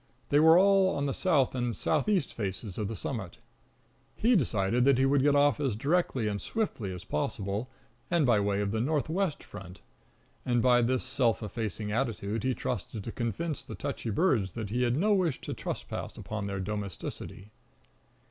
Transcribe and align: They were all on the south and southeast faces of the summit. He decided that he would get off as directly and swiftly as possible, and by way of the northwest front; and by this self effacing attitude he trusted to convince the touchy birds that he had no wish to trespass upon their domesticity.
They 0.29 0.39
were 0.39 0.57
all 0.57 0.95
on 0.95 1.05
the 1.05 1.13
south 1.13 1.53
and 1.53 1.75
southeast 1.75 2.33
faces 2.33 2.79
of 2.79 2.87
the 2.87 2.95
summit. 2.95 3.37
He 4.15 4.35
decided 4.35 4.83
that 4.83 4.97
he 4.97 5.05
would 5.05 5.21
get 5.21 5.35
off 5.35 5.59
as 5.59 5.75
directly 5.75 6.27
and 6.27 6.41
swiftly 6.41 6.91
as 6.91 7.03
possible, 7.05 7.69
and 8.09 8.25
by 8.25 8.39
way 8.39 8.61
of 8.61 8.71
the 8.71 8.81
northwest 8.81 9.43
front; 9.43 9.81
and 10.43 10.59
by 10.59 10.81
this 10.81 11.03
self 11.03 11.43
effacing 11.43 11.91
attitude 11.91 12.43
he 12.43 12.55
trusted 12.55 13.03
to 13.03 13.11
convince 13.11 13.63
the 13.63 13.75
touchy 13.75 14.09
birds 14.09 14.53
that 14.53 14.71
he 14.71 14.81
had 14.81 14.97
no 14.97 15.13
wish 15.13 15.39
to 15.41 15.53
trespass 15.53 16.17
upon 16.17 16.47
their 16.47 16.59
domesticity. 16.59 17.51